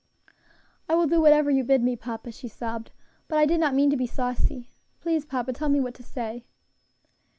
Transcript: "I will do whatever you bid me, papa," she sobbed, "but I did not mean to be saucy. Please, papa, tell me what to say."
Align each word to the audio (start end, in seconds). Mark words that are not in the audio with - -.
"I 0.89 0.95
will 0.95 1.05
do 1.05 1.21
whatever 1.21 1.51
you 1.51 1.63
bid 1.63 1.83
me, 1.83 1.95
papa," 1.95 2.31
she 2.31 2.47
sobbed, 2.47 2.89
"but 3.27 3.37
I 3.37 3.45
did 3.45 3.59
not 3.59 3.75
mean 3.75 3.91
to 3.91 3.95
be 3.95 4.07
saucy. 4.07 4.71
Please, 4.99 5.25
papa, 5.25 5.53
tell 5.53 5.69
me 5.69 5.79
what 5.79 5.93
to 5.93 6.01
say." 6.01 6.43